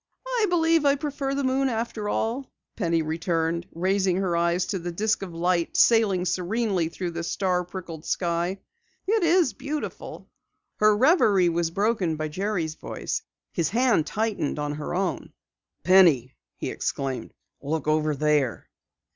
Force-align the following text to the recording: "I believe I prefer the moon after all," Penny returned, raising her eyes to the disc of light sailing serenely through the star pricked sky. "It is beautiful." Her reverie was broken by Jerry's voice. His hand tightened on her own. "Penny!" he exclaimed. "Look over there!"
"I 0.39 0.47
believe 0.49 0.83
I 0.83 0.95
prefer 0.95 1.35
the 1.35 1.43
moon 1.43 1.69
after 1.69 2.09
all," 2.09 2.51
Penny 2.75 3.03
returned, 3.03 3.67
raising 3.71 4.15
her 4.17 4.35
eyes 4.35 4.65
to 4.65 4.79
the 4.79 4.91
disc 4.91 5.21
of 5.21 5.31
light 5.31 5.77
sailing 5.77 6.25
serenely 6.25 6.89
through 6.89 7.11
the 7.11 7.21
star 7.21 7.63
pricked 7.63 8.03
sky. 8.05 8.59
"It 9.05 9.21
is 9.21 9.53
beautiful." 9.53 10.27
Her 10.77 10.97
reverie 10.97 11.49
was 11.49 11.69
broken 11.69 12.15
by 12.15 12.29
Jerry's 12.29 12.73
voice. 12.73 13.21
His 13.53 13.69
hand 13.69 14.07
tightened 14.07 14.57
on 14.57 14.73
her 14.73 14.95
own. 14.95 15.33
"Penny!" 15.83 16.33
he 16.57 16.71
exclaimed. 16.71 17.31
"Look 17.61 17.87
over 17.87 18.15
there!" 18.15 18.67